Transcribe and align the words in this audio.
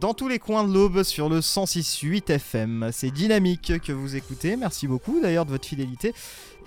dans 0.00 0.14
tous 0.14 0.28
les 0.28 0.38
coins 0.38 0.66
de 0.66 0.72
l'aube 0.72 1.02
sur 1.02 1.28
le 1.28 1.40
106.8 1.40 2.30
FM. 2.30 2.88
C'est 2.92 3.10
Dynamique 3.10 3.72
que 3.84 3.92
vous 3.92 4.16
écoutez. 4.16 4.56
Merci 4.56 4.86
beaucoup 4.86 5.20
d'ailleurs 5.20 5.44
de 5.44 5.50
votre 5.50 5.66
fidélité. 5.66 6.14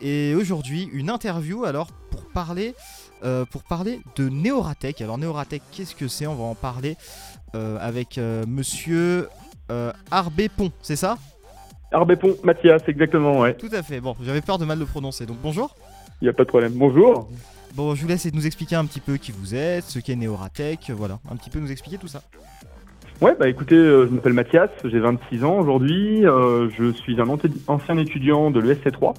Et 0.02 0.36
aujourd'hui, 0.36 0.90
une 0.94 1.10
interview 1.10 1.66
alors 1.66 1.88
pour 2.12 2.26
parler, 2.26 2.74
euh, 3.24 3.46
pour 3.46 3.64
parler 3.64 4.02
de 4.16 4.30
Neoratech. 4.30 5.02
Alors 5.02 5.18
Neoratech, 5.18 5.62
qu'est-ce 5.72 5.96
que 5.96 6.08
c'est? 6.08 6.28
On 6.28 6.36
va 6.36 6.44
en 6.44 6.56
parler 6.56 6.98
euh, 7.56 7.78
avec 7.80 8.18
euh, 8.18 8.44
monsieur 8.48 9.30
Arbé 10.12 10.48
Pont, 10.48 10.72
c'est 10.82 10.96
ça? 10.96 11.18
Arbépon, 11.92 12.36
Mathias, 12.44 12.84
exactement, 12.88 13.40
ouais. 13.40 13.56
Tout 13.56 13.70
à 13.72 13.82
fait. 13.82 14.00
Bon, 14.00 14.16
j'avais 14.22 14.42
peur 14.42 14.58
de 14.58 14.66
mal 14.66 14.78
le 14.78 14.86
prononcer. 14.86 15.26
Donc 15.26 15.38
bonjour. 15.42 15.76
Il 16.22 16.26
n'y 16.26 16.30
a 16.30 16.34
pas 16.34 16.44
de 16.44 16.50
problème. 16.50 16.74
Bonjour. 16.74 17.30
Bon, 17.74 17.96
je 17.96 18.02
vous 18.02 18.08
laisse 18.08 18.32
nous 18.32 18.46
expliquer 18.46 18.76
un 18.76 18.86
petit 18.86 19.00
peu 19.00 19.18
qui 19.18 19.32
vous 19.32 19.56
êtes, 19.56 19.86
ce 19.86 20.00
qu'est 20.00 20.16
Neoratech, 20.16 20.92
voilà, 20.92 21.20
un 21.30 21.36
petit 21.36 21.50
peu 21.50 21.60
nous 21.60 21.72
expliquer 21.72 21.98
tout 21.98 22.08
ça. 22.08 22.22
Ouais, 23.22 23.34
bah 23.40 23.48
écoutez, 23.48 23.76
euh, 23.76 24.08
je 24.08 24.14
m'appelle 24.14 24.34
Mathias, 24.34 24.70
j'ai 24.84 25.00
26 25.00 25.46
ans 25.46 25.58
aujourd'hui, 25.58 26.28
euh, 26.28 26.70
je 26.78 26.92
suis 26.92 27.22
un 27.22 27.30
ancien 27.68 27.98
étudiant 27.98 28.52
de 28.52 28.60
l'ESC3. 28.60 29.14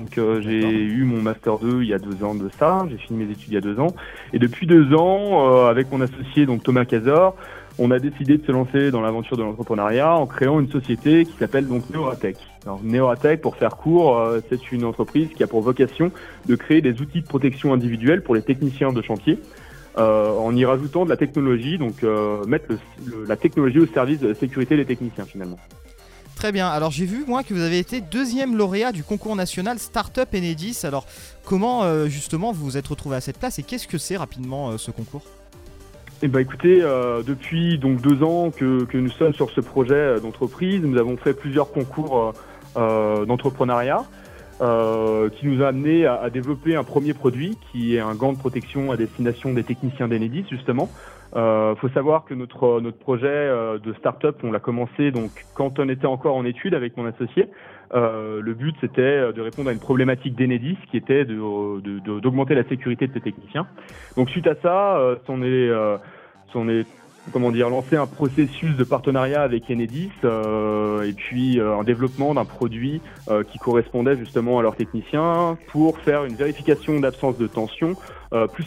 Donc 0.00 0.16
euh, 0.16 0.40
j'ai 0.40 0.62
eu 0.62 1.04
mon 1.04 1.20
master 1.20 1.58
2 1.58 1.82
il 1.82 1.88
y 1.88 1.92
a 1.92 1.98
deux 1.98 2.24
ans 2.24 2.34
de 2.34 2.48
ça, 2.58 2.86
j'ai 2.90 2.96
fini 2.96 3.24
mes 3.24 3.30
études 3.30 3.48
il 3.48 3.54
y 3.54 3.58
a 3.58 3.60
deux 3.60 3.78
ans, 3.78 3.88
et 4.32 4.38
depuis 4.38 4.66
deux 4.66 4.94
ans, 4.94 5.66
avec 5.66 5.92
mon 5.92 6.00
associé 6.00 6.46
donc 6.46 6.62
Thomas 6.62 6.86
Cazor, 6.86 7.36
on 7.78 7.90
a 7.90 7.98
décidé 7.98 8.38
de 8.38 8.46
se 8.46 8.52
lancer 8.52 8.90
dans 8.90 9.02
l'aventure 9.02 9.36
de 9.36 9.42
l'entrepreneuriat 9.42 10.14
en 10.14 10.26
créant 10.26 10.58
une 10.58 10.70
société 10.70 11.26
qui 11.26 11.36
s'appelle 11.38 11.68
donc 11.68 11.90
Neoratech. 11.90 12.38
Alors 12.64 12.80
Neoratech, 12.82 13.42
pour 13.42 13.56
faire 13.56 13.76
court, 13.76 14.18
c'est 14.48 14.72
une 14.72 14.86
entreprise 14.86 15.28
qui 15.36 15.42
a 15.42 15.46
pour 15.46 15.60
vocation 15.60 16.10
de 16.46 16.54
créer 16.54 16.80
des 16.80 17.02
outils 17.02 17.20
de 17.20 17.26
protection 17.26 17.74
individuelle 17.74 18.22
pour 18.22 18.34
les 18.34 18.42
techniciens 18.42 18.94
de 18.94 19.02
chantier. 19.02 19.38
Euh, 19.98 20.30
en 20.30 20.56
y 20.56 20.64
rajoutant 20.64 21.04
de 21.04 21.10
la 21.10 21.18
technologie, 21.18 21.76
donc 21.76 22.02
euh, 22.02 22.42
mettre 22.44 22.66
la 23.28 23.36
technologie 23.36 23.78
au 23.78 23.86
service 23.86 24.20
de 24.20 24.28
la 24.28 24.34
sécurité 24.34 24.74
des 24.74 24.86
techniciens 24.86 25.26
finalement. 25.26 25.58
Très 26.34 26.50
bien, 26.50 26.66
alors 26.68 26.90
j'ai 26.90 27.04
vu 27.04 27.24
moi 27.26 27.42
que 27.42 27.52
vous 27.52 27.60
avez 27.60 27.78
été 27.78 28.00
deuxième 28.00 28.56
lauréat 28.56 28.92
du 28.92 29.04
concours 29.04 29.36
national 29.36 29.78
Startup 29.78 30.26
Enedis. 30.34 30.80
Alors 30.84 31.04
comment 31.44 31.82
euh, 31.82 32.06
justement 32.06 32.52
vous 32.52 32.64
vous 32.64 32.76
êtes 32.78 32.88
retrouvé 32.88 33.16
à 33.16 33.20
cette 33.20 33.38
place 33.38 33.58
et 33.58 33.62
qu'est-ce 33.62 33.86
que 33.86 33.98
c'est 33.98 34.16
rapidement 34.16 34.78
ce 34.78 34.90
concours? 34.90 35.24
Eh 36.22 36.28
ben 36.28 36.38
écoutez, 36.38 36.80
depuis 37.26 37.78
donc 37.78 38.00
deux 38.00 38.22
ans 38.22 38.50
que, 38.50 38.84
que, 38.84 38.96
nous 38.96 39.10
sommes 39.10 39.34
sur 39.34 39.50
ce 39.50 39.60
projet 39.60 40.20
d'entreprise, 40.20 40.80
nous 40.80 40.96
avons 40.96 41.16
fait 41.16 41.34
plusieurs 41.34 41.70
concours 41.70 42.32
d'entrepreneuriat. 42.76 44.04
Euh, 44.62 45.28
qui 45.28 45.48
nous 45.48 45.60
a 45.64 45.68
amené 45.68 46.06
à, 46.06 46.30
développer 46.30 46.76
un 46.76 46.84
premier 46.84 47.14
produit 47.14 47.58
qui 47.72 47.96
est 47.96 48.00
un 48.00 48.14
gant 48.14 48.32
de 48.32 48.38
protection 48.38 48.92
à 48.92 48.96
destination 48.96 49.52
des 49.52 49.64
techniciens 49.64 50.06
d'Enedis 50.06 50.44
justement. 50.48 50.88
Il 51.34 51.38
euh, 51.38 51.74
faut 51.74 51.88
savoir 51.88 52.24
que 52.24 52.34
notre 52.34 52.80
notre 52.80 52.98
projet 52.98 53.26
euh, 53.26 53.80
de 53.80 53.92
start-up, 53.94 54.36
on 54.44 54.52
l'a 54.52 54.60
commencé 54.60 55.10
donc 55.10 55.30
quand 55.54 55.80
on 55.80 55.88
était 55.88 56.06
encore 56.06 56.36
en 56.36 56.44
études 56.44 56.74
avec 56.74 56.96
mon 56.96 57.06
associé. 57.06 57.48
le 57.92 58.52
but 58.52 58.76
c'était 58.80 59.32
de 59.32 59.40
répondre 59.40 59.68
à 59.68 59.72
une 59.72 59.80
problématique 59.80 60.36
d'Enedis 60.36 60.78
qui 60.92 60.96
était 60.96 61.24
de 61.24 62.20
d'augmenter 62.20 62.54
la 62.54 62.64
sécurité 62.68 63.08
de 63.08 63.14
ces 63.14 63.20
techniciens. 63.20 63.66
Donc 64.16 64.30
suite 64.30 64.46
à 64.46 64.54
ça, 64.62 65.16
on 65.26 65.42
est 65.42 65.72
on 66.54 66.68
est 66.68 66.86
comment 67.30 67.52
dire, 67.52 67.70
lancer 67.70 67.96
un 67.96 68.06
processus 68.06 68.76
de 68.76 68.84
partenariat 68.84 69.42
avec 69.42 69.70
Enedis 69.70 70.10
euh, 70.24 71.02
et 71.02 71.12
puis 71.12 71.60
euh, 71.60 71.76
un 71.76 71.84
développement 71.84 72.34
d'un 72.34 72.44
produit 72.44 73.00
euh, 73.28 73.44
qui 73.44 73.58
correspondait 73.58 74.16
justement 74.16 74.58
à 74.58 74.62
leurs 74.62 74.76
techniciens 74.76 75.56
pour 75.68 75.98
faire 75.98 76.24
une 76.24 76.34
vérification 76.34 76.98
d'absence 76.98 77.38
de 77.38 77.46
tension 77.46 77.94
plus, 78.52 78.64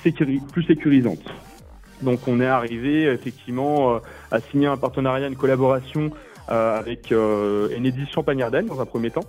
plus 0.51 0.63
sécurisante. 0.63 1.23
Donc 2.01 2.27
on 2.27 2.39
est 2.39 2.45
arrivé 2.45 3.05
effectivement 3.05 3.99
à 4.31 4.39
signer 4.39 4.67
un 4.67 4.77
partenariat, 4.77 5.27
une 5.27 5.35
collaboration 5.35 6.11
avec 6.47 7.11
Enedis 7.11 8.05
Champagne-Ardenne 8.13 8.67
dans 8.67 8.79
un 8.79 8.85
premier 8.85 9.09
temps 9.09 9.23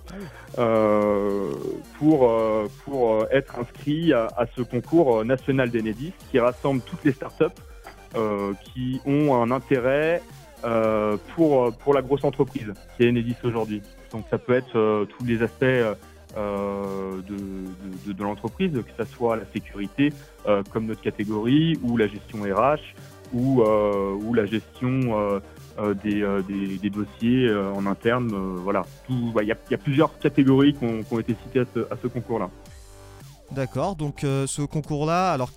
pour, 1.99 2.31
pour 2.85 3.27
être 3.31 3.59
inscrit 3.59 4.13
à, 4.13 4.29
à 4.37 4.45
ce 4.55 4.61
concours 4.61 5.25
national 5.25 5.71
d'Enedis 5.71 6.13
qui 6.31 6.39
rassemble 6.39 6.83
toutes 6.83 7.05
les 7.05 7.13
startups 7.13 7.45
euh, 7.45 7.76
qui 8.65 9.01
ont 9.05 9.35
un 9.35 9.51
intérêt 9.51 10.23
euh, 10.65 11.19
pour, 11.35 11.73
pour 11.75 11.93
la 11.93 12.01
grosse 12.01 12.25
entreprise 12.25 12.73
qui 12.97 13.05
est 13.05 13.11
Enedis 13.11 13.37
aujourd'hui. 13.45 13.83
Donc 14.11 14.25
ça 14.31 14.39
peut 14.39 14.55
être 14.55 14.77
euh, 14.77 15.05
tous 15.05 15.25
les 15.25 15.43
aspects 15.43 15.65
de, 15.65 18.13
de, 18.13 18.23
l'entreprise, 18.23 18.73
que 18.73 19.05
ce 19.05 19.11
soit 19.11 19.37
la 19.37 19.45
sécurité 19.55 20.13
comme 20.71 20.85
notre 20.85 21.01
catégorie, 21.01 21.79
ou 21.83 21.97
la 21.97 22.09
gestion 22.09 22.43
RH, 22.43 22.95
ou, 23.33 23.63
ou 23.63 24.35
la 24.35 24.45
gestion 24.45 25.41
des, 26.05 26.27
des, 26.83 26.91
dossiers 26.91 27.51
en 27.75 27.87
interne. 27.87 28.29
voilà, 28.63 28.83
bah, 29.35 29.43
il 29.43 29.49
y, 29.49 29.53
a, 29.53 29.79
plusieurs 29.79 30.19
catégories 30.19 30.75
qui 30.75 30.85
ont, 30.85 31.19
été 31.19 31.35
citées 31.43 31.61
à 31.61 31.97
ce 32.03 32.07
concours-là. 32.07 32.51
D'accord, 33.53 33.95
donc 33.95 34.25
euh, 34.25 34.47
ce 34.47 34.63
concours-là, 34.63 35.33
alors 35.33 35.51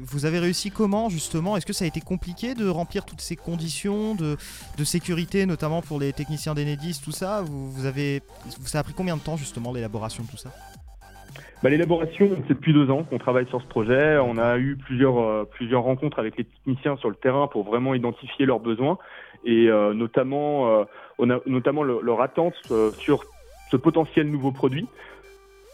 vous 0.00 0.24
avez 0.24 0.38
réussi 0.38 0.70
comment 0.70 1.10
justement? 1.10 1.56
Est-ce 1.56 1.66
que 1.66 1.74
ça 1.74 1.84
a 1.84 1.88
été 1.88 2.00
compliqué 2.00 2.54
de 2.54 2.66
remplir 2.66 3.04
toutes 3.04 3.20
ces 3.20 3.36
conditions 3.36 4.14
de, 4.14 4.36
sécurité, 4.84 5.44
notamment 5.44 5.82
pour 5.82 6.00
les 6.00 6.12
techniciens 6.12 6.54
d'Enedis, 6.54 7.00
tout 7.04 7.12
ça? 7.12 7.42
Vous, 7.42 7.84
avez, 7.84 8.22
Ça 8.64 8.78
a 8.78 8.82
pris 8.82 8.94
combien 8.94 9.16
de 9.16 9.20
temps 9.20 9.36
justement 9.36 9.72
l'élaboration 9.72 10.24
de 10.24 10.28
tout 10.30 10.38
ça? 10.38 10.50
Bah, 11.62 11.68
L'élaboration, 11.68 12.30
c'est 12.48 12.54
depuis 12.54 12.72
deux 12.72 12.90
ans 12.90 13.04
qu'on 13.04 13.18
travaille 13.18 13.46
sur 13.48 13.60
ce 13.60 13.66
projet. 13.66 14.16
On 14.18 14.38
a 14.38 14.56
eu 14.56 14.76
plusieurs, 14.76 15.18
euh, 15.18 15.44
plusieurs 15.44 15.82
rencontres 15.82 16.18
avec 16.18 16.38
les 16.38 16.44
techniciens 16.44 16.96
sur 16.96 17.10
le 17.10 17.16
terrain 17.16 17.48
pour 17.48 17.64
vraiment 17.64 17.94
identifier 17.94 18.46
leurs 18.46 18.60
besoins 18.60 18.98
et 19.44 19.68
euh, 19.68 19.92
notamment, 19.92 20.86
notamment 21.18 21.82
leur 21.82 22.20
attente 22.22 22.54
sur 22.98 23.24
ce 23.70 23.76
potentiel 23.76 24.30
nouveau 24.30 24.52
produit. 24.52 24.86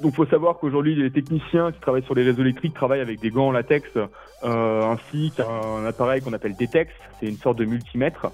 Donc, 0.03 0.15
faut 0.15 0.27
savoir 0.27 0.59
qu'aujourd'hui, 0.59 0.95
les 0.95 1.11
techniciens 1.11 1.73
qui 1.73 1.81
travaillent 1.81 2.05
sur 2.05 2.15
les 2.15 2.25
réseaux 2.25 2.43
électriques 2.43 2.75
travaillent 2.75 3.01
avec 3.01 3.21
des 3.21 3.31
gants 3.31 3.49
en 3.49 3.53
latex 3.53 3.89
euh, 3.97 4.83
ainsi 4.83 5.33
qu'un 5.37 5.87
appareil 5.87 6.21
qu'on 6.21 6.33
appelle 6.33 6.57
Detex. 6.57 6.93
C'est 7.21 7.27
une 7.27 7.37
sorte 7.37 7.59
de 7.59 7.65
multimètre. 7.65 8.27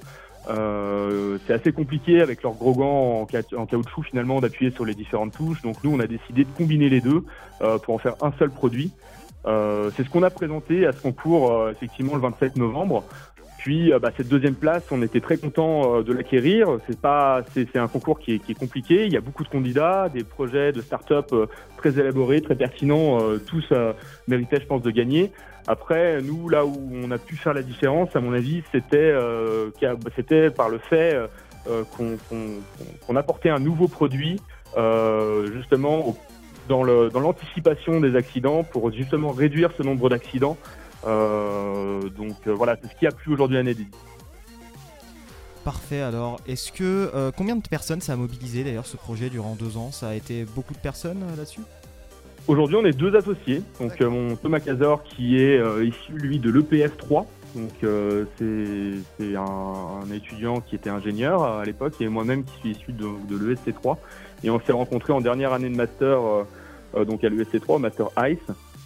Euh, 0.48 1.36
c'est 1.46 1.52
assez 1.52 1.72
compliqué 1.72 2.22
avec 2.22 2.42
leurs 2.42 2.54
gros 2.54 2.72
gants 2.72 3.20
en, 3.20 3.66
caoutchouc 3.66 4.02
finalement 4.02 4.40
d'appuyer 4.40 4.70
sur 4.70 4.84
les 4.84 4.94
différentes 4.94 5.32
touches. 5.32 5.60
Donc 5.62 5.76
nous, 5.84 5.94
on 5.94 6.00
a 6.00 6.06
décidé 6.06 6.44
de 6.44 6.50
combiner 6.56 6.88
les 6.88 7.00
deux 7.00 7.24
euh, 7.60 7.78
pour 7.78 7.94
en 7.94 7.98
faire 7.98 8.14
un 8.22 8.32
seul 8.38 8.50
produit. 8.50 8.92
Euh, 9.46 9.90
c'est 9.96 10.04
ce 10.04 10.10
qu'on 10.10 10.22
a 10.22 10.30
présenté 10.30 10.86
à 10.86 10.92
ce 10.92 11.00
concours 11.00 11.52
euh, 11.52 11.72
effectivement 11.72 12.14
le 12.14 12.22
27 12.22 12.56
novembre. 12.56 13.04
Puis 13.58 13.92
euh, 13.92 13.98
bah, 13.98 14.10
cette 14.16 14.28
deuxième 14.28 14.54
place, 14.54 14.84
on 14.90 15.02
était 15.02 15.20
très 15.20 15.36
content 15.36 15.96
euh, 15.96 16.02
de 16.02 16.12
l'acquérir. 16.12 16.78
C'est 16.88 16.98
pas, 16.98 17.42
c'est 17.52 17.76
un 17.76 17.88
concours 17.88 18.20
qui 18.20 18.34
est, 18.34 18.38
qui 18.38 18.52
est, 18.52 18.54
compliqué. 18.54 19.04
Il 19.04 19.12
y 19.12 19.16
a 19.16 19.20
beaucoup 19.20 19.42
de 19.42 19.48
candidats, 19.48 20.08
des 20.08 20.24
projets 20.24 20.72
de 20.72 20.80
start-up 20.80 21.26
euh, 21.32 21.46
très 21.76 21.98
élaborés, 21.98 22.40
très 22.40 22.54
pertinents. 22.54 23.18
tous 23.46 23.72
méritaient, 24.28 24.60
je 24.60 24.66
pense, 24.66 24.82
de 24.82 24.90
gagner. 24.90 25.32
Après, 25.66 26.22
nous, 26.22 26.48
là 26.48 26.64
où 26.64 26.90
on 27.04 27.10
a 27.10 27.18
pu 27.18 27.36
faire 27.36 27.52
la 27.52 27.62
différence, 27.62 28.14
à 28.14 28.20
mon 28.20 28.32
avis, 28.32 28.62
c'était 28.72 29.12
bah, 29.12 30.10
c'était 30.16 30.50
par 30.50 30.68
le 30.68 30.78
fait 30.78 31.16
qu'on 31.66 33.16
apportait 33.16 33.50
un 33.50 33.58
nouveau 33.58 33.88
produit, 33.88 34.40
justement 35.52 36.16
dans 36.68 36.82
l'anticipation 36.84 38.00
des 38.00 38.16
accidents 38.16 38.62
pour 38.62 38.92
justement 38.92 39.30
réduire 39.30 39.70
ce 39.76 39.82
nombre 39.82 40.08
d'accidents 40.08 40.56
euh, 40.60 40.87
donc 41.04 42.36
euh, 42.46 42.54
voilà, 42.54 42.76
c'est 42.80 42.88
ce 42.88 42.98
qui 42.98 43.06
a 43.06 43.10
plu 43.10 43.32
aujourd'hui 43.32 43.58
à 43.58 43.62
Neddy. 43.62 43.86
Parfait. 45.64 46.00
Alors, 46.00 46.40
est-ce 46.46 46.72
que 46.72 47.10
euh, 47.14 47.30
combien 47.36 47.56
de 47.56 47.66
personnes 47.68 48.00
ça 48.00 48.14
a 48.14 48.16
mobilisé 48.16 48.64
d'ailleurs 48.64 48.86
ce 48.86 48.96
projet 48.96 49.28
durant 49.28 49.54
deux 49.54 49.76
ans? 49.76 49.92
Ça 49.92 50.08
a 50.08 50.14
été 50.14 50.44
beaucoup 50.44 50.72
de 50.72 50.78
personnes 50.78 51.20
là-dessus? 51.36 51.60
Aujourd'hui, 52.46 52.76
on 52.76 52.84
est 52.86 52.96
deux 52.96 53.14
associés. 53.14 53.62
Donc, 53.78 54.00
mon 54.00 54.34
Thomas 54.36 54.60
Cazor 54.60 55.02
qui 55.02 55.38
est 55.38 55.60
issu 55.84 56.12
lui 56.12 56.38
de 56.38 56.50
l'EPF 56.50 56.96
3. 56.96 57.26
Donc, 57.54 57.70
c'est 58.38 59.36
un, 59.36 60.14
étudiant 60.14 60.60
qui 60.62 60.76
était 60.76 60.88
ingénieur 60.88 61.42
à 61.42 61.64
l'époque 61.66 62.00
et 62.00 62.08
moi-même 62.08 62.44
qui 62.44 62.52
suis 62.60 62.70
issu 62.70 62.92
de, 62.92 63.06
de 63.28 63.44
l'ESC 63.44 63.74
3. 63.74 63.98
Et 64.44 64.50
on 64.50 64.58
s'est 64.60 64.72
rencontrés 64.72 65.12
en 65.12 65.20
dernière 65.20 65.52
année 65.52 65.68
de 65.68 65.76
master, 65.76 66.20
donc 67.06 67.22
à 67.22 67.28
l'ESC 67.28 67.60
3, 67.60 67.78
master 67.78 68.08
ICE, 68.16 68.38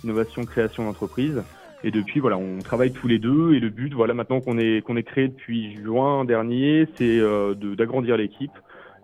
innovation 0.03 0.45
création 0.45 0.85
d'entreprise. 0.85 1.41
Et 1.85 1.91
depuis, 1.91 2.21
voilà, 2.21 2.39
on 2.39 2.59
travaille 2.59 2.93
tous 2.93 3.09
les 3.09 3.19
deux. 3.19 3.55
Et 3.55 3.61
le 3.61 3.71
but, 3.71 3.93
voilà, 3.93 4.15
maintenant 4.15 4.41
qu'on 4.41 4.59
est, 4.59 4.85
qu'on 4.85 4.97
est 4.97 5.03
créé 5.03 5.29
depuis 5.29 5.75
juin 5.77 6.25
dernier, 6.25 6.87
c'est 6.97 7.19
euh, 7.19 7.55
d'agrandir 7.55 8.17
l'équipe 8.17 8.53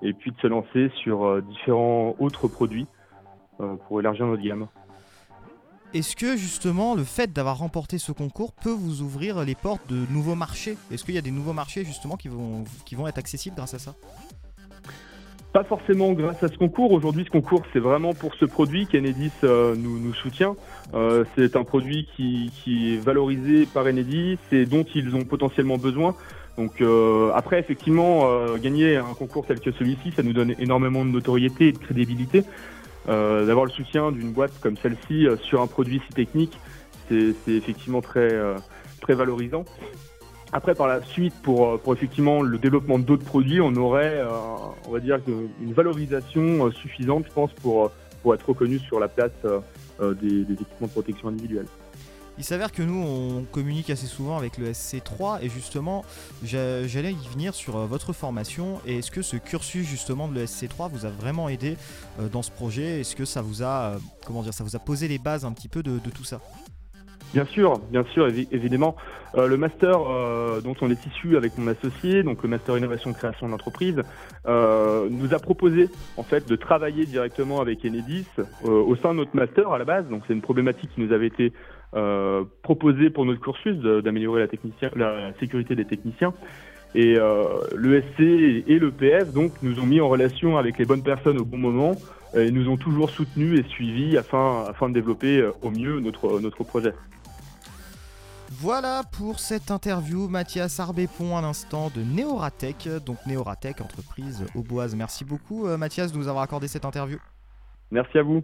et 0.03 0.13
puis 0.13 0.31
de 0.31 0.37
se 0.41 0.47
lancer 0.47 0.91
sur 1.03 1.25
euh, 1.25 1.41
différents 1.41 2.15
autres 2.21 2.47
produits 2.47 2.87
euh, 3.61 3.75
pour 3.87 4.01
élargir 4.01 4.27
notre 4.27 4.43
gamme. 4.43 4.69
Est-ce 5.95 6.15
que 6.15 6.37
justement 6.37 6.95
le 6.95 7.03
fait 7.03 7.33
d'avoir 7.33 7.59
remporté 7.59 7.99
ce 7.99 8.13
concours 8.13 8.53
peut 8.53 8.71
vous 8.71 9.01
ouvrir 9.01 9.43
les 9.45 9.55
portes 9.55 9.89
de 9.89 10.05
nouveaux 10.13 10.35
marchés? 10.35 10.77
Est-ce 10.93 11.05
qu'il 11.05 11.15
y 11.15 11.19
a 11.19 11.23
des 11.23 11.31
nouveaux 11.31 11.55
marchés 11.55 11.85
justement 11.85 12.17
qui 12.17 12.29
vont, 12.29 12.65
qui 12.85 12.95
vont 12.95 13.09
être 13.09 13.19
accessibles 13.19 13.57
grâce 13.57 13.75
à 13.75 13.79
ça? 13.79 13.95
Pas 15.53 15.65
forcément 15.65 16.13
grâce 16.13 16.43
à 16.43 16.49
ce 16.49 16.59
concours. 16.59 16.93
Aujourd'hui, 16.93 17.25
ce 17.25 17.31
concours, 17.31 17.63
c'est 17.73 17.79
vraiment 17.79 18.13
pour 18.13 18.35
ce 18.35 18.45
produit 18.45 18.87
qu'Enedis 18.87 19.33
euh, 19.45 19.75
nous, 19.77 20.13
soutient. 20.15 20.57
Euh, 20.95 21.25
c'est 21.37 21.57
un 21.57 21.65
produit 21.65 22.09
qui, 22.17 22.51
est 22.67 22.99
valorisé 22.99 23.67
par 23.67 23.87
Enedis 23.87 24.39
et 24.53 24.67
dont 24.67 24.85
ils 24.95 25.15
ont 25.15 25.25
potentiellement 25.25 25.79
besoin. 25.79 26.15
Donc 26.57 26.81
euh, 26.81 27.31
après, 27.35 27.61
effectivement, 27.61 28.27
gagner 28.57 28.97
un 28.97 29.15
concours 29.15 29.47
tel 29.47 29.61
que 29.61 29.71
celui-ci, 29.73 30.13
ça 30.13 30.23
nous 30.23 30.33
donne 30.33 30.55
énormément 30.59 31.05
de 31.05 31.11
notoriété 31.11 31.69
et 31.69 31.73
de 31.73 31.79
crédibilité. 31.79 32.45
D'avoir 33.07 33.65
le 33.65 33.71
soutien 33.71 34.13
d'une 34.13 34.33
boîte 34.33 34.53
comme 34.61 34.77
celle-ci 34.77 35.27
sur 35.43 35.63
un 35.63 35.67
produit 35.67 36.03
si 36.07 36.13
technique, 36.13 36.59
c'est 37.09 37.35
effectivement 37.49 38.03
très, 38.03 38.29
très 39.01 39.15
valorisant. 39.15 39.65
Après, 40.53 40.75
par 40.75 40.87
la 40.87 41.03
suite, 41.03 41.35
pour, 41.43 41.79
pour 41.81 41.93
effectivement 41.93 42.43
le 42.43 42.59
développement 42.59 42.99
d'autres 42.99 43.25
produits, 43.25 43.61
on 43.61 43.75
aurait, 43.77 44.23
on 44.87 44.91
va 44.91 45.01
dire, 45.01 45.19
une 45.61 45.73
valorisation 45.73 46.71
suffisante, 46.73 47.27
je 47.29 47.33
pense, 47.33 47.53
pour, 47.53 47.91
pour 48.23 48.35
être 48.35 48.49
reconnu 48.49 48.79
sur 48.79 48.99
la 48.99 49.09
place 49.09 49.33
des, 50.01 50.41
équipements 50.41 50.87
de 50.87 50.93
protection 50.93 51.29
individuelle. 51.29 51.67
Il 52.39 52.45
s'avère 52.45 52.71
que 52.71 52.83
nous, 52.83 53.03
on 53.03 53.45
communique 53.51 53.91
assez 53.91 54.07
souvent 54.07 54.39
avec 54.39 54.59
le 54.59 54.71
SC3 54.71 55.41
et 55.43 55.49
justement, 55.49 56.05
j'allais 56.45 57.13
y 57.13 57.29
venir 57.33 57.53
sur 57.53 57.77
euh, 57.77 57.87
votre 57.87 58.13
formation. 58.13 58.81
Et 58.87 58.99
est-ce 58.99 59.11
que 59.11 59.23
ce 59.23 59.37
cursus 59.37 59.85
justement 59.85 60.29
de 60.29 60.35
l'ESC3 60.35 60.89
vous 60.89 61.05
a 61.05 61.11
vraiment 61.11 61.49
aidé 61.49 61.77
euh, 62.21 62.29
dans 62.29 62.43
ce 62.43 62.53
projet? 62.53 63.01
Est-ce 63.01 63.17
que 63.17 63.25
ça 63.25 63.43
vous 63.43 63.65
a, 63.65 63.95
euh, 63.95 63.99
comment 64.25 64.45
dire, 64.45 64.55
ça 64.55 64.63
vous 64.63 64.77
a 64.77 64.79
posé 64.79 65.09
les 65.09 65.19
bases 65.19 65.45
un 65.45 65.51
petit 65.53 65.67
peu 65.67 65.83
de, 65.83 65.99
tout 65.99 66.23
ça? 66.23 66.41
Bien 67.35 67.45
sûr, 67.45 67.79
bien 67.91 68.05
sûr, 68.13 68.27
évidemment. 68.27 68.97
le 69.37 69.57
master 69.57 69.99
dont 70.65 70.75
on 70.81 70.91
est 70.91 71.07
issu 71.07 71.37
avec 71.37 71.59
mon 71.59 71.69
associé, 71.69 72.23
donc 72.23 72.43
le 72.43 72.49
master 72.49 72.79
innovation 72.79 73.13
création 73.13 73.49
d'entreprise, 73.51 74.03
nous 74.47 75.35
a 75.35 75.39
proposé 75.39 75.91
en 76.17 76.23
fait 76.23 76.49
de 76.49 76.57
travailler 76.57 77.05
directement 77.05 77.61
avec 77.61 77.85
Enedis 77.85 78.27
au 78.65 78.97
sein 78.97 79.13
de 79.13 79.19
notre 79.19 79.37
master 79.37 79.71
à 79.71 79.79
la 79.79 79.85
base. 79.85 80.09
Donc 80.09 80.23
c'est 80.27 80.33
une 80.33 80.41
problématique 80.41 80.89
qui 80.95 81.03
nous 81.03 81.13
avait 81.13 81.27
été 81.27 81.53
euh, 81.95 82.45
proposé 82.63 83.09
pour 83.09 83.25
notre 83.25 83.41
cursus 83.41 83.79
d'améliorer 83.79 84.47
la, 84.95 85.17
la, 85.17 85.33
sécurité 85.41 85.75
des 85.75 85.87
techniciens. 85.87 86.35
Et 86.95 87.17
euh, 87.17 87.45
l'ESC 87.79 88.21
et 88.21 88.79
l'EPF 88.79 89.33
donc 89.33 89.53
nous 89.63 89.81
ont 89.81 89.87
mis 89.87 89.99
en 90.01 90.09
relation 90.09 90.59
avec 90.59 90.77
les 90.77 90.85
bonnes 90.85 91.03
personnes 91.03 91.39
au 91.39 91.47
bon 91.47 91.57
moment 91.57 91.93
et 92.37 92.51
nous 92.51 92.69
ont 92.69 92.77
toujours 92.77 93.09
soutenus 93.09 93.59
et 93.59 93.63
suivis 93.71 94.19
afin, 94.19 94.65
afin 94.69 94.91
de 94.91 94.95
développer 94.95 95.39
euh, 95.39 95.53
au 95.63 95.71
mieux 95.71 95.99
notre, 96.01 96.41
notre 96.41 96.63
projet. 96.63 96.93
Voilà 98.51 99.03
pour 99.13 99.41
cette 99.41 99.71
interview. 99.71 100.29
Mathias 100.29 100.81
Arbépont 100.81 101.37
à 101.37 101.43
l'instant 101.43 101.91
de 101.95 102.03
Neoratech, 102.03 102.89
donc 103.05 103.19
Neoratech, 103.27 103.81
entreprise 103.81 104.47
auboise. 104.55 104.97
Merci 104.97 105.25
beaucoup 105.25 105.67
Mathias 105.77 106.13
de 106.13 106.19
nous 106.19 106.29
avoir 106.29 106.45
accordé 106.45 106.67
cette 106.67 106.85
interview. 106.85 107.19
Merci 107.91 108.19
à 108.19 108.23
vous. 108.23 108.43